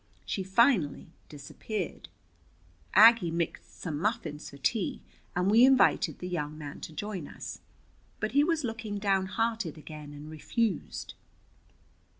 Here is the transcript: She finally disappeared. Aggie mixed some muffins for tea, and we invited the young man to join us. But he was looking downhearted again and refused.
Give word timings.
She 0.25 0.41
finally 0.41 1.11
disappeared. 1.29 2.09
Aggie 2.95 3.29
mixed 3.29 3.79
some 3.79 3.99
muffins 3.99 4.49
for 4.49 4.57
tea, 4.57 5.03
and 5.35 5.51
we 5.51 5.63
invited 5.63 6.17
the 6.17 6.27
young 6.27 6.57
man 6.57 6.79
to 6.81 6.91
join 6.91 7.27
us. 7.27 7.61
But 8.19 8.31
he 8.31 8.43
was 8.43 8.63
looking 8.63 8.97
downhearted 8.97 9.77
again 9.77 10.11
and 10.11 10.31
refused. 10.31 11.13